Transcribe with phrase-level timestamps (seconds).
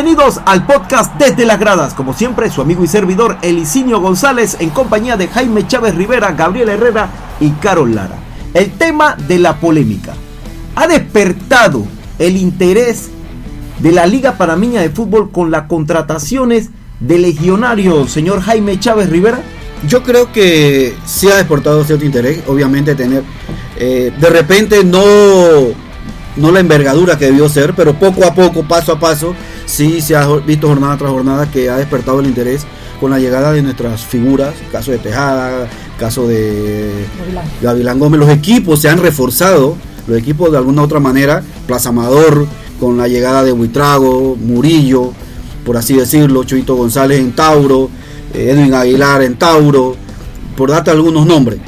[0.00, 1.92] Bienvenidos al podcast Desde las Gradas.
[1.92, 6.68] Como siempre, su amigo y servidor Elicinio González en compañía de Jaime Chávez Rivera, Gabriel
[6.68, 8.14] Herrera y Carol Lara.
[8.54, 10.14] El tema de la polémica.
[10.76, 11.84] ¿Ha despertado
[12.20, 13.08] el interés
[13.80, 16.68] de la Liga Panameña de Fútbol con las contrataciones
[17.00, 19.40] de legionarios, señor Jaime Chávez Rivera?
[19.88, 23.24] Yo creo que sí ha despertado cierto interés, obviamente tener,
[23.76, 25.02] eh, de repente no,
[26.36, 29.34] no la envergadura que debió ser, pero poco a poco, paso a paso,
[29.68, 32.66] sí se ha visto jornada tras jornada que ha despertado el interés
[32.98, 35.68] con la llegada de nuestras figuras, caso de Tejada,
[35.98, 36.90] caso de
[37.62, 39.76] Gavilán Gómez, los equipos se han reforzado,
[40.08, 42.46] los equipos de alguna u otra manera, Plaza Amador,
[42.80, 45.12] con la llegada de Buitrago, Murillo,
[45.64, 47.90] por así decirlo, Chuito González en Tauro,
[48.34, 49.94] eh, Edwin Aguilar en Tauro,
[50.56, 51.60] por darte algunos nombres.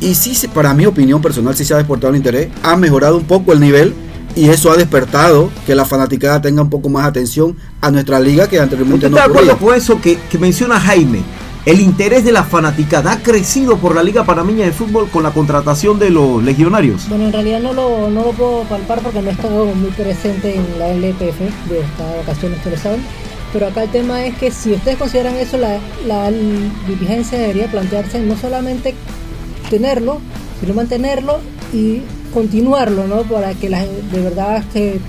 [0.00, 3.24] Y sí, para mi opinión personal, sí se ha despertado el interés, ha mejorado un
[3.24, 3.94] poco el nivel
[4.38, 8.48] y eso ha despertado que la fanaticada tenga un poco más atención a nuestra liga
[8.48, 11.22] que anteriormente ¿Usted no está de acuerdo con eso que, que menciona Jaime?
[11.66, 15.32] El interés de la fanaticada ha crecido por la Liga Panameña de Fútbol con la
[15.32, 17.08] contratación de los legionarios.
[17.08, 20.54] Bueno, en realidad no lo, no lo puedo palpar porque no he estado muy presente
[20.54, 23.00] en la LPF de esta ocasión, ustedes saben.
[23.52, 26.30] Pero acá el tema es que si ustedes consideran eso, la, la
[26.86, 28.94] dirigencia debería plantearse no solamente
[29.68, 30.20] tenerlo,
[30.60, 31.40] sino mantenerlo
[31.72, 33.22] y continuarlo, ¿no?
[33.22, 35.00] Para que la, de verdad que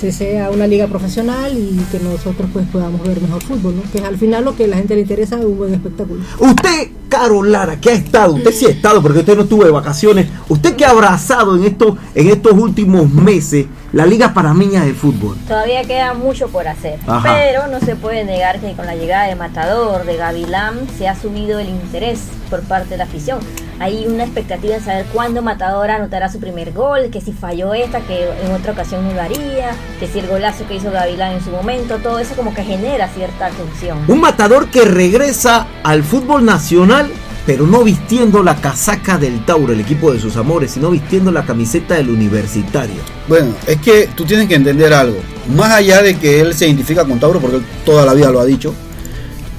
[0.00, 3.82] se sea una liga profesional y que nosotros pues podamos ver mejor fútbol, ¿no?
[3.90, 6.20] Que es al final lo que a la gente le interesa es un buen espectáculo.
[6.38, 9.70] Usted, Carol Lara, que ha estado, usted sí ha estado porque usted no estuvo de
[9.70, 14.92] vacaciones, usted que ha abrazado en estos, en estos últimos meses la Liga Panameña de
[14.92, 15.36] Fútbol.
[15.46, 17.32] Todavía queda mucho por hacer, Ajá.
[17.32, 21.12] pero no se puede negar que con la llegada de Matador, de Gavilán, se ha
[21.12, 22.18] asumido el interés
[22.50, 23.38] por parte de la afición.
[23.80, 28.00] Hay una expectativa de saber cuándo Matador anotará su primer gol, que si falló esta,
[28.00, 31.44] que en otra ocasión no lo haría, que si el golazo que hizo Gavilán en
[31.44, 33.98] su momento, todo eso como que genera cierta atención.
[34.06, 37.10] Un matador que regresa al fútbol nacional,
[37.46, 41.44] pero no vistiendo la casaca del Tauro, el equipo de sus amores, sino vistiendo la
[41.44, 43.02] camiseta del universitario.
[43.28, 45.18] Bueno, es que tú tienes que entender algo.
[45.54, 48.40] Más allá de que él se identifica con Tauro, porque él toda la vida lo
[48.40, 48.72] ha dicho,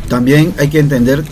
[0.07, 1.23] también hay que entender,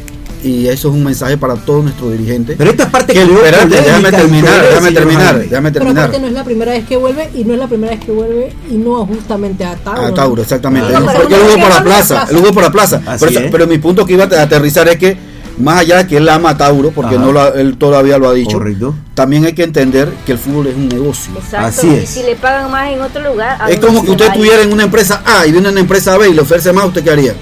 [0.43, 3.33] y eso es un mensaje para todos nuestros dirigentes, Pero esta es parte que, que
[3.33, 6.03] espérate, déjame terminar, déjame terminar, déjame Pero terminar.
[6.05, 8.11] aparte no es la primera vez que vuelve y no es la primera vez que
[8.11, 10.01] vuelve y no justamente a Tauro.
[10.05, 10.13] A.
[10.13, 10.93] Tauro, exactamente.
[10.93, 13.01] Ah, Él- pero porque él jugó por la plaza, él jugó por la plaza.
[13.19, 13.51] Pero, es.
[13.51, 15.17] pero mi punto que iba a aterrizar es que
[15.59, 17.23] más allá de que él ama a Tauro, porque Ajá.
[17.25, 18.95] no lo ha- él todavía lo ha dicho, Correcto.
[19.13, 21.31] también hay que entender que el fútbol es un negocio.
[21.37, 22.09] Exacto, Así y es.
[22.09, 23.57] si le pagan más en otro lugar...
[23.61, 24.41] ¿a Es como que usted va a ir?
[24.41, 27.03] estuviera en una empresa A y viene una empresa B y le ofrece más, ¿usted
[27.03, 27.35] qué haría?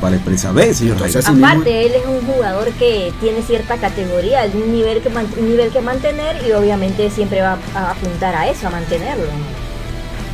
[0.00, 1.26] Para la empresa B, señor Entonces.
[1.26, 5.70] Aparte, él es un jugador que tiene cierta categoría, un nivel que, man- un nivel
[5.70, 9.24] que mantener y obviamente siempre va a apuntar a eso, a mantenerlo.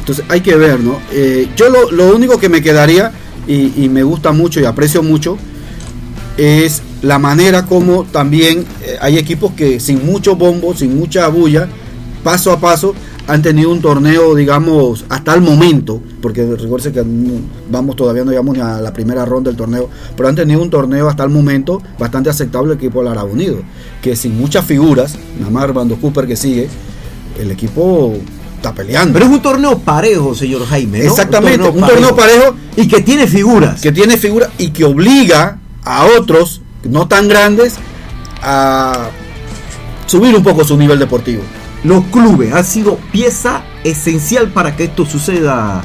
[0.00, 0.98] Entonces hay que ver, ¿no?
[1.12, 3.12] Eh, yo lo, lo único que me quedaría,
[3.46, 5.36] y, y me gusta mucho y aprecio mucho,
[6.36, 11.68] es la manera como también eh, hay equipos que sin mucho bombo, sin mucha bulla,
[12.24, 12.94] paso a paso,
[13.30, 17.04] han tenido un torneo, digamos, hasta el momento, porque recuerde que
[17.70, 20.68] vamos todavía no llegamos ni a la primera ronda del torneo, pero han tenido un
[20.68, 23.58] torneo hasta el momento bastante aceptable el equipo del Arab Unido,
[24.02, 26.68] que sin muchas figuras, nada más Armando Cooper que sigue,
[27.38, 28.14] el equipo
[28.56, 29.12] está peleando.
[29.12, 30.98] Pero es un torneo parejo, señor Jaime.
[30.98, 31.04] ¿no?
[31.04, 33.80] Exactamente, un torneo parejo Y que tiene figuras.
[33.80, 37.76] que tiene figura y que obliga a otros no tan grandes
[38.42, 39.08] a
[40.06, 41.42] subir un poco su nivel deportivo.
[41.84, 45.82] Los clubes han sido pieza esencial para que esto suceda.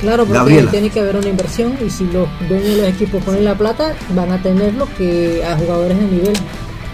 [0.00, 0.70] Claro, porque Gabriela.
[0.70, 3.94] tiene que haber una inversión y si los dueños de los equipos ponen la plata,
[4.14, 6.32] van a tener lo que a jugadores de nivel.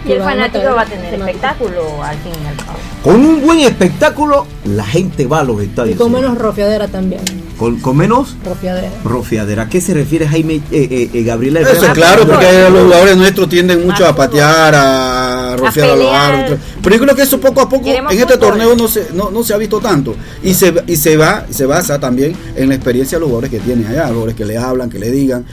[0.05, 1.25] Y el fanático traer- va a tener fanático.
[1.27, 2.77] espectáculo al fin y al cabo.
[3.03, 5.97] Con un buen espectáculo, la gente va a los Y estadios.
[5.97, 6.21] con señor.
[6.21, 7.21] menos rofiadera también.
[7.57, 8.89] con, con menos Rofiadera.
[9.03, 9.63] rofiadera.
[9.63, 11.61] ¿A qué se refiere Jaime eh, eh, eh, Gabriela?
[11.61, 16.59] Eso claro, porque los jugadores nuestros tienden mucho a patear, a rociar a, los árbitros.
[16.81, 18.49] Pero yo creo que eso poco a poco Queremos en este fútbol.
[18.49, 20.15] torneo no se, no, no se ha visto tanto.
[20.43, 23.51] Y se, y se va, y se basa también en la experiencia de los jugadores
[23.51, 25.45] que tienen allá, los jugadores que le hablan, que le digan.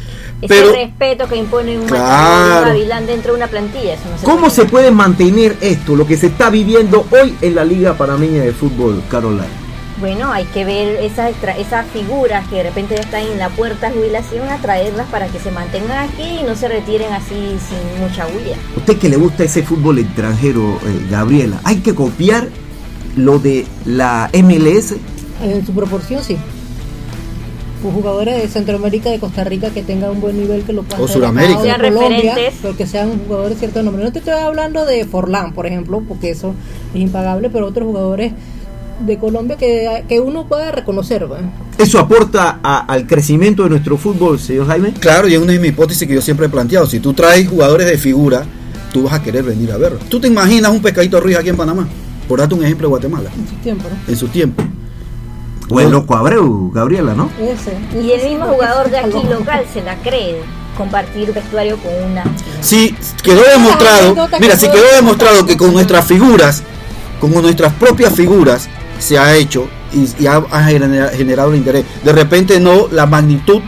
[0.42, 2.66] Ese Pero respeto que impone un Claro.
[2.66, 3.94] Gavilán dentro de una plantilla.
[3.94, 7.36] Eso no se ¿Cómo puede se puede mantener esto, lo que se está viviendo hoy
[7.40, 9.63] en la Liga Panameña de Fútbol, Carolina?
[10.00, 13.48] Bueno, hay que ver esas, tra- esas figuras que de repente ya están en la
[13.50, 17.34] puerta de jubilación, atraerlas para que se mantengan aquí y no se retiren así
[17.68, 18.56] sin mucha bulla.
[18.76, 22.48] Usted que le gusta ese fútbol extranjero, eh, Gabriela, hay que copiar
[23.16, 24.96] lo de la MLS.
[25.42, 26.36] En su proporción, sí.
[27.80, 31.04] Pues jugadores de Centroamérica, de Costa Rica que tengan un buen nivel que lo puedan
[31.04, 31.60] O Sudamérica.
[31.62, 32.54] Sean Colombia, referentes.
[32.62, 34.02] pero que sean jugadores de cierto nombre.
[34.04, 36.54] No te estoy hablando de Forlán, por ejemplo, porque eso
[36.94, 38.32] es impagable, pero otros jugadores
[39.00, 41.30] de Colombia que, que uno pueda reconocer.
[41.30, 41.38] ¿va?
[41.78, 44.92] ¿Eso aporta a- al crecimiento de nuestro fútbol, señor Jaime?
[44.94, 46.86] Claro, y es una de mis hipótesis que yo siempre he planteado.
[46.86, 48.44] Si tú traes jugadores de figura,
[48.92, 49.98] tú vas a querer venir a verlo.
[50.08, 51.88] ¿Tú te imaginas un pescadito Ruiz aquí en Panamá?
[52.28, 54.12] Por darte un ejemplo de Guatemala, En su tiempo, ¿no?
[54.12, 54.62] en su tiempo.
[55.70, 57.30] O el loco Abreu, Gabriela, ¿no?
[57.40, 60.36] Ese, Y el mismo sí, jugador de aquí local se la cree
[60.76, 62.24] compartir vestuario con una.
[62.60, 66.62] Sí, quedó demostrado, mira, puedo quedó demostrado que con con- nuestras figuras,
[67.20, 68.68] con nuestras propias figuras,
[69.04, 71.84] se ha hecho y, y ha, ha genera- generado el interés.
[72.04, 73.60] De repente no la magnitud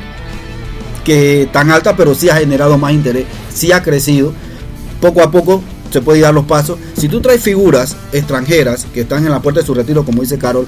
[1.05, 4.33] que tan alta, pero sí ha generado más interés, sí ha crecido.
[5.00, 6.79] Poco a poco se puede dar los pasos.
[6.97, 10.38] Si tú traes figuras extranjeras que están en la puerta de su retiro, como dice
[10.38, 10.67] Carol,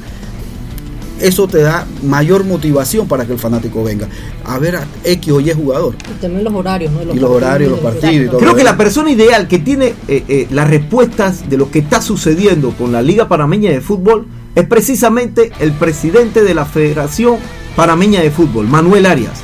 [1.20, 4.06] eso te da mayor motivación para que el fanático venga
[4.44, 5.96] a ver a X o Y jugador.
[6.08, 7.02] Y también los horarios, ¿no?
[7.12, 8.38] Y los horarios, los partidos y todo.
[8.38, 12.00] Creo que la persona ideal que tiene eh, eh, las respuestas de lo que está
[12.00, 17.36] sucediendo con la Liga Panameña de Fútbol es precisamente el presidente de la Federación
[17.76, 19.40] Panameña de Fútbol, Manuel Arias,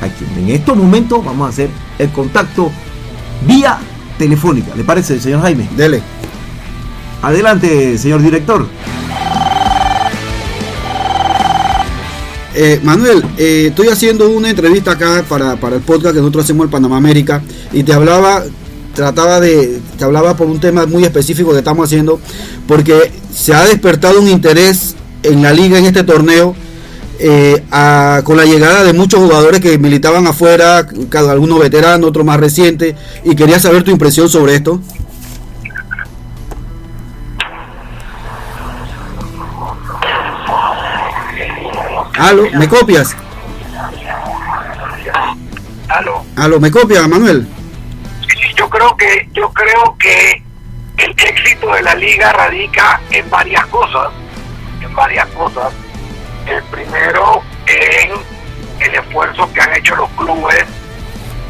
[0.00, 1.68] a quien en estos momentos vamos a hacer
[1.98, 2.70] el contacto
[3.46, 3.78] vía
[4.18, 4.74] telefónica.
[4.74, 5.68] ¿Le parece, señor Jaime?
[5.76, 6.02] Dele.
[7.22, 8.66] Adelante, señor director.
[12.56, 16.64] Eh, Manuel, eh, estoy haciendo una entrevista acá para, para el podcast que nosotros hacemos
[16.64, 17.42] el Panamá América
[17.72, 18.44] y te hablaba,
[18.94, 22.20] trataba de, te hablaba por un tema muy específico que estamos haciendo
[22.66, 26.54] porque se ha despertado un interés en la liga en este torneo
[27.18, 32.24] eh, a- con la llegada de muchos jugadores que militaban afuera, cada algunos veteranos, otros
[32.24, 32.94] más recientes
[33.24, 34.80] y quería saber tu impresión sobre esto.
[42.18, 43.14] Aló, ¿me copias?
[45.88, 46.24] Aló.
[46.36, 47.46] Aló, ¿me copias, Manuel?
[48.54, 50.42] Yo creo que yo creo que
[50.98, 54.12] el éxito de la liga radica en varias cosas,
[54.80, 55.72] en varias cosas.
[56.46, 58.12] El primero en
[58.80, 60.64] el esfuerzo que han hecho los clubes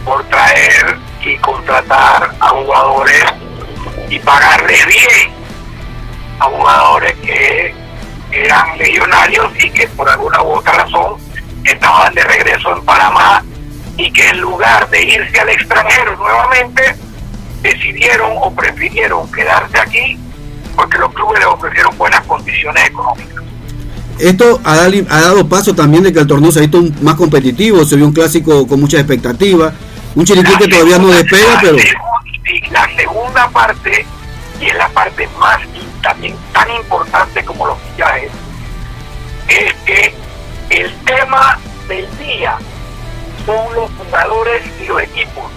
[0.05, 3.25] por traer y contratar a jugadores
[4.09, 5.33] y pagarles bien
[6.39, 7.75] a jugadores que
[8.31, 11.17] eran legionarios y que por alguna u otra razón
[11.65, 13.43] estaban de regreso en Panamá
[13.97, 16.97] y que en lugar de irse al extranjero nuevamente
[17.63, 20.19] decidieron o prefirieron quedarse aquí
[20.75, 23.45] porque los clubes les ofrecieron buenas condiciones económicas.
[24.19, 27.97] Esto ha, dado paso también de que el torneo se ha visto más competitivo, se
[27.97, 29.75] vio un clásico con muchas expectativas,
[30.15, 31.77] un chiriquí que todavía no despega, la pero
[32.71, 34.07] la segunda parte,
[34.61, 35.59] y es la parte más
[36.03, 38.31] también tan importante como los fichajes,
[39.49, 40.15] es que
[40.71, 41.59] el tema
[41.89, 42.57] del día
[43.47, 45.51] son los jugadores y los equipos.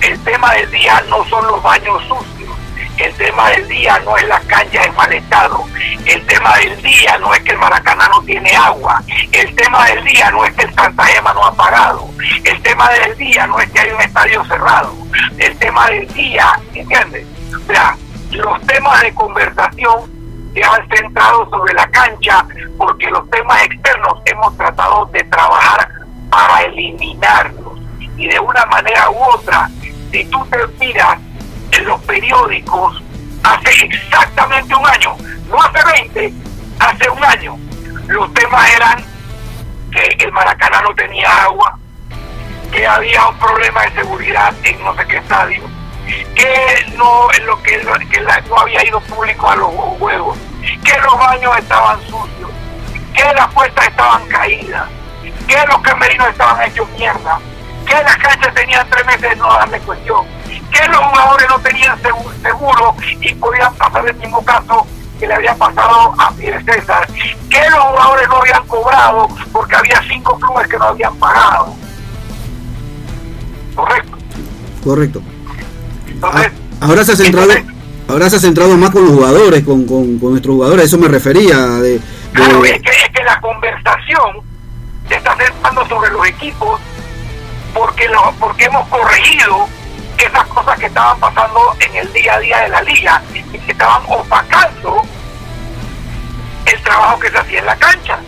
[0.00, 2.50] El tema del día no son los baños sucios.
[2.98, 5.64] El tema del día no es la cancha de mal estado.
[6.04, 9.02] El tema del día no es que el Maracaná no tiene agua.
[9.32, 12.10] El tema del día no es que el Santa Gema no ha pagado.
[12.44, 14.94] El tema del día no es que hay un estadio cerrado.
[15.38, 17.26] El tema del día, ¿entiendes?
[17.54, 17.96] O sea,
[18.32, 20.20] los temas de conversación
[20.52, 22.44] se han centrado sobre la cancha
[22.76, 25.99] porque los temas externos hemos tratado de trabajar
[26.30, 27.78] para eliminarlos.
[28.16, 29.68] Y de una manera u otra,
[30.10, 31.18] si tú te miras
[31.72, 33.02] en los periódicos
[33.42, 35.16] hace exactamente un año,
[35.48, 36.32] no hace 20,
[36.78, 37.56] hace un año,
[38.06, 39.04] los temas eran
[39.90, 41.78] que el Maracaná no tenía agua,
[42.72, 45.62] que había un problema de seguridad en no sé qué estadio,
[46.34, 47.82] que no lo que,
[48.48, 50.38] no había ido público a los juegos,
[50.84, 52.50] que los baños estaban sucios,
[53.14, 54.88] que las puertas estaban caídas,
[55.50, 57.38] que los camerinos estaban hechos mierda,
[57.84, 61.98] que las canchas tenían tres meses de no darle cuestión, que los jugadores no tenían
[62.42, 64.86] seguro, y podían pasar el mismo caso
[65.18, 67.06] que le había pasado a Pérez César,
[67.50, 71.74] que los jugadores no habían cobrado porque había cinco clubes que no habían pagado.
[73.74, 74.18] Correcto.
[74.84, 75.22] correcto.
[76.08, 77.74] Entonces, Ah, ahora se ha centrado, entonces,
[78.08, 80.98] ahora se ha centrado más con los jugadores, con, con, con nuestros jugadores, a eso
[80.98, 81.56] me refería.
[81.56, 82.00] De, de-
[82.32, 84.49] Claro, es que, es que la conversación
[85.10, 86.80] se está centrando sobre los equipos
[87.74, 89.68] porque, lo, porque hemos corregido
[90.16, 93.72] esas cosas que estaban pasando en el día a día de la liga y que
[93.72, 95.02] estaban opacando
[96.66, 98.18] el trabajo que se hacía en la cancha.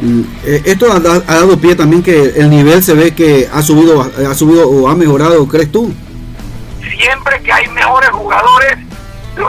[0.00, 3.62] Mm, eh, esto ha, ha dado pie también que el nivel se ve que ha
[3.62, 5.92] subido, ha subido o ha mejorado, ¿crees tú?
[6.96, 8.78] Siempre que hay mejores jugadores,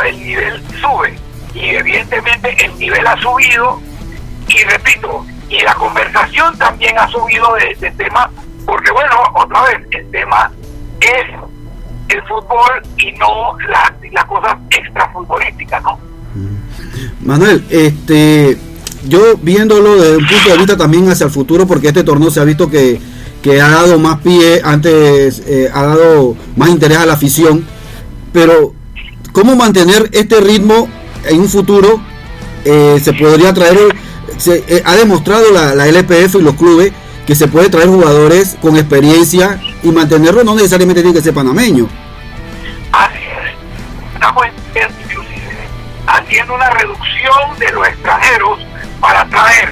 [0.05, 1.13] el nivel sube.
[1.53, 3.79] Y evidentemente el nivel ha subido
[4.53, 8.29] y repito, y la conversación también ha subido de, de tema,
[8.65, 10.51] porque bueno, otra vez, el tema
[11.01, 15.98] es el fútbol y no la- las cosas extrafutbolísticas, ¿no?
[17.22, 18.58] Manuel, este,
[19.08, 22.39] yo viéndolo desde un punto de vista también hacia el futuro, porque este torneo se
[22.39, 23.00] ha visto que,
[23.41, 27.65] que ha dado más pie, antes eh, ha dado más interés a la afición,
[28.34, 28.74] pero
[29.31, 30.88] ¿cómo mantener este ritmo
[31.25, 32.01] en un futuro?
[32.65, 33.77] Eh, se podría traer,
[34.41, 36.91] se, eh, ha demostrado la, la LPF y los clubes
[37.27, 41.88] que se puede traer jugadores con experiencia y mantenerlo no necesariamente tiene que ser panameño.
[42.91, 44.13] Así es.
[44.15, 44.43] Estamos
[46.07, 48.60] haciendo una reducción de los extranjeros
[49.00, 49.69] para traer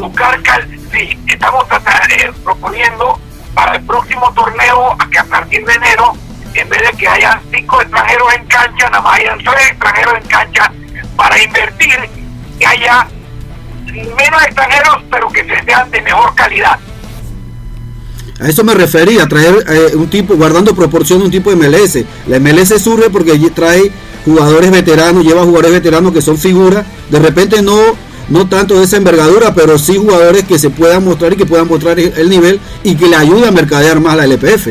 [0.00, 3.18] buscar cal- sí, estamos tratando, eh, proponiendo
[3.54, 6.12] para el próximo torneo a que a partir de enero
[6.54, 10.05] en vez de que haya cinco extranjeros en cancha nada más hayan tres extranjeros
[11.44, 11.96] invertir
[12.58, 13.08] que haya
[13.92, 16.78] menos extranjeros, pero que sean de mejor calidad.
[18.40, 22.04] A eso me refería, traer eh, un tipo, guardando proporción, de un tipo de MLS.
[22.26, 23.90] La MLS surge porque allí trae
[24.26, 27.80] jugadores veteranos, lleva jugadores veteranos que son figuras, de repente no,
[28.28, 31.68] no tanto de esa envergadura, pero sí jugadores que se puedan mostrar y que puedan
[31.68, 34.68] mostrar el nivel y que le ayude a mercadear más la LPF.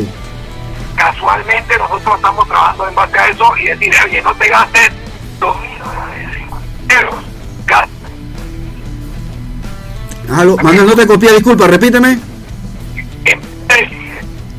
[0.96, 4.92] Casualmente nosotros estamos trabajando en base a eso y decir, oye, no te gastes
[5.40, 5.75] 2.000
[10.36, 12.20] Aló, Manuel, no te copié, disculpa, repíteme.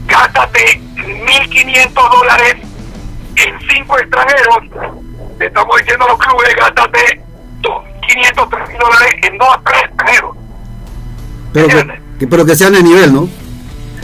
[0.09, 2.55] gástate 1.500 dólares
[3.37, 4.59] en cinco extranjeros,
[5.39, 7.21] le estamos diciendo a los clubes, gástate
[8.09, 10.37] 500, 3.000 dólares en dos, tres extranjeros,
[11.53, 13.29] Pero que, que- pero que sean de nivel, ¿no?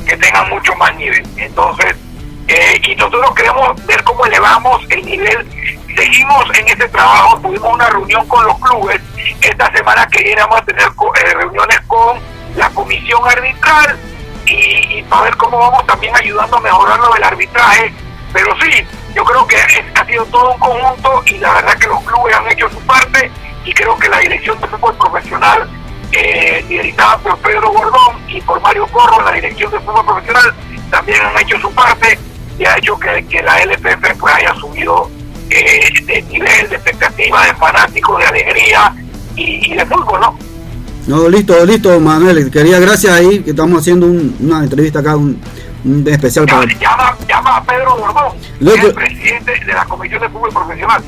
[0.07, 1.23] que tengan mucho más nivel.
[1.37, 1.95] Entonces,
[2.49, 5.47] eh, y nosotros queremos ver cómo elevamos el nivel.
[5.97, 9.01] Seguimos en ese trabajo, tuvimos una reunión con los clubes.
[9.41, 12.19] Esta semana que viene vamos a tener eh, reuniones con
[12.57, 13.99] la comisión arbitral
[14.47, 17.93] y, para ver cómo vamos también ayudando a mejorar lo del arbitraje.
[18.33, 22.03] Pero sí, yo creo que ha sido todo un conjunto y la verdad que los
[22.05, 23.31] clubes han hecho su parte
[23.65, 25.69] y creo que la dirección de fútbol profesional
[26.13, 30.55] eh, liderada por Pedro Gordón y por Mario Corro, la dirección de fútbol profesional,
[30.91, 32.19] también han hecho su parte
[32.59, 35.11] y ha hecho que, que la LPF pues haya subido
[35.55, 38.95] eh, de nivel, de expectativa, de fanáticos, de alegría
[39.37, 40.39] y, y de fútbol, ¿no?
[41.07, 42.51] No, listo, listo, Manuel.
[42.51, 45.37] Quería, gracias ahí, que estamos haciendo un- una entrevista acá, un,
[45.85, 46.65] un especial para...
[46.67, 47.97] Llama, llama, a Pedro
[48.81, 51.03] que- el presidente de la Comisión de Fútbol Profesional.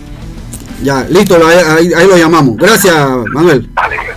[0.82, 2.56] Ya, listo, lo- ahí, ahí lo llamamos.
[2.56, 2.94] Gracias,
[3.32, 3.70] Manuel.
[3.74, 4.16] Dale, gracias.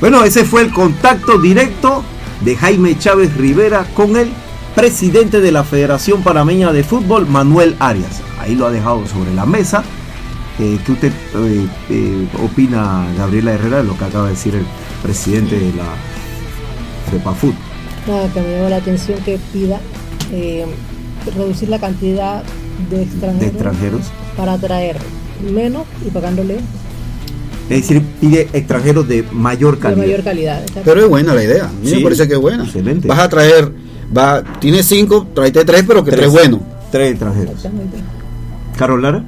[0.00, 2.02] Bueno, ese fue el contacto directo
[2.40, 4.32] de Jaime Chávez Rivera con el
[4.74, 8.22] presidente de la Federación Panameña de Fútbol, Manuel Arias.
[8.40, 9.82] Ahí lo ha dejado sobre la mesa.
[10.58, 14.64] Eh, ¿Qué usted eh, eh, opina, Gabriela Herrera, de lo que acaba de decir el
[15.02, 15.84] presidente de la
[17.10, 17.54] FEPAFUT?
[18.06, 19.78] Nada, que me llama la atención que pida
[20.32, 20.64] eh,
[21.36, 22.42] reducir la cantidad
[22.90, 24.00] de extranjeros, De extranjeros.
[24.36, 24.96] para traer
[25.52, 26.56] menos y pagándole
[27.68, 30.02] Es decir, pide extranjeros de mayor de calidad.
[30.06, 30.62] mayor calidad.
[30.84, 31.66] Pero es buena la idea.
[31.66, 32.64] A mí Sí, me parece que es buena.
[32.64, 33.06] excelente.
[33.08, 33.72] Vas a traer,
[34.16, 36.32] va, tienes cinco, tráete tres, pero que tres, Tres.
[36.32, 36.60] buenos.
[36.90, 37.54] Tres extranjeros.
[37.54, 37.96] Exactamente.
[38.80, 39.22] ¿Carol Lara?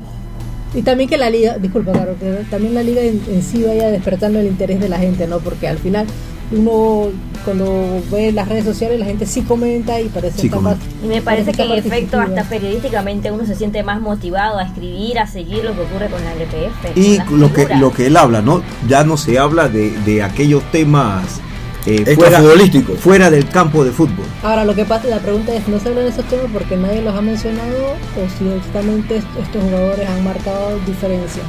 [0.75, 3.91] Y también que la liga, disculpa, Caro, que también la liga en, en sí vaya
[3.91, 5.39] despertando el interés de la gente, ¿no?
[5.41, 6.07] Porque al final
[6.51, 7.09] uno
[7.45, 10.79] cuando ve las redes sociales la gente sí comenta y parece Sí comenta.
[10.79, 14.63] más- Y me parece que en efecto hasta periodísticamente uno se siente más motivado a
[14.63, 16.97] escribir, a seguir lo que ocurre con la LPF.
[16.97, 18.63] Y lo que, lo que él habla, ¿no?
[18.89, 21.41] Ya no se habla de, de aquellos temas
[21.87, 22.99] eh, fuera, Extrafutbolísticos.
[23.01, 24.25] fuera del campo de fútbol.
[24.43, 27.03] Ahora lo que pasa, la pregunta es, ¿no se hablan de esos temas porque nadie
[27.03, 31.43] los ha mencionado o si justamente est- estos jugadores han marcado diferencia?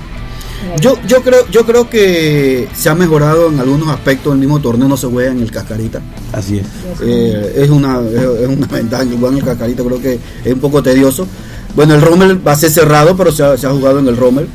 [0.79, 4.31] Yo, yo creo, yo creo que se ha mejorado en algunos aspectos.
[4.33, 5.99] El mismo torneo no se juega en el cascarita.
[6.31, 6.65] Así es.
[7.01, 9.83] Eh, es una es una ventaja que jugar en el cascarita.
[9.83, 11.27] Creo que es un poco tedioso.
[11.75, 14.15] Bueno, el Rommel va a ser cerrado, pero se ha, se ha jugado en el
[14.15, 14.47] Rommel.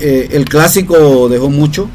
[0.00, 1.88] Eh, el clásico dejó mucho.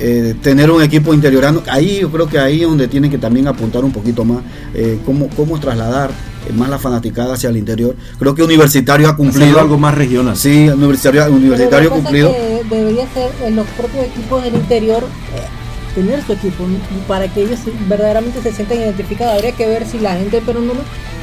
[0.00, 3.48] Eh, tener un equipo interiorano, ahí yo creo que ahí es donde tienen que también
[3.48, 4.42] apuntar un poquito más
[4.74, 6.10] eh, cómo, cómo trasladar
[6.48, 7.96] eh, más la fanaticada hacia el interior.
[8.18, 10.36] Creo que Universitario ha Hacerlo cumplido algo más regional.
[10.36, 12.30] Sí, Universitario, Pero universitario pasa cumplido.
[12.32, 16.64] que debería ser en los propios equipos del interior eh, tener su equipo
[17.08, 19.34] para que ellos verdaderamente se sientan identificados.
[19.34, 20.60] Habría que ver si la gente de Perú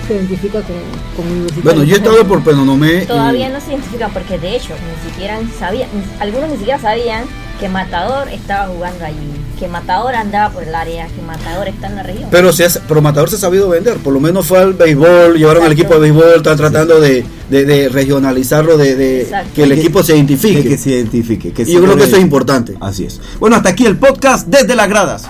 [0.08, 0.76] se identifica con,
[1.16, 1.64] con Universitario.
[1.64, 3.04] Bueno, yo he estado por Penonomé.
[3.04, 5.88] y- Todavía no se identifican porque de hecho ni siquiera sabían,
[6.20, 7.24] algunos ni siquiera sabían
[7.60, 11.96] que Matador estaba jugando allí, que Matador andaba por el área, que Matador está en
[11.96, 12.28] la región.
[12.32, 15.38] Pero, se ha- pero Matador se ha sabido vender, por lo menos fue al béisbol,
[15.38, 19.50] llevaron al equipo de béisbol, están tratando de, de- de regionalizarlo, de, de Exacto.
[19.56, 20.70] que el Que- equipo se Que, identifique.
[20.70, 21.54] que se identifique.
[21.54, 22.76] Que y se yo creo que eso es importante.
[22.82, 23.22] Así es.
[23.40, 25.24] Bueno, hasta aquí el podcast desde las gradas.